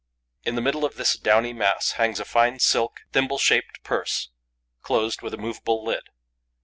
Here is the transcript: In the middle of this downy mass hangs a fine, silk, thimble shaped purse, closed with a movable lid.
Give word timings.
In 0.43 0.55
the 0.55 0.63
middle 0.63 0.83
of 0.83 0.95
this 0.95 1.15
downy 1.15 1.53
mass 1.53 1.91
hangs 1.91 2.19
a 2.19 2.25
fine, 2.25 2.57
silk, 2.57 3.01
thimble 3.11 3.37
shaped 3.37 3.83
purse, 3.83 4.31
closed 4.81 5.21
with 5.21 5.35
a 5.35 5.37
movable 5.37 5.83
lid. 5.83 6.09